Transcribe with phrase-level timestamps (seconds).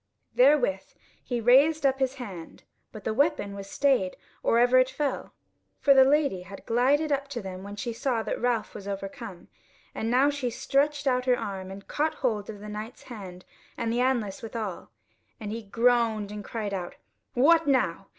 [0.33, 5.35] Therewith he raised up his hand: but the weapon was stayed or ever it fell,
[5.79, 9.47] for the Lady had glided up to them when she saw that Ralph was overcome,
[9.93, 13.45] and now she stretched out her arm and caught hold of the Knight's hand
[13.77, 14.89] and the anlace withal,
[15.39, 16.95] and he groaned and cried out:
[17.35, 18.07] "What now!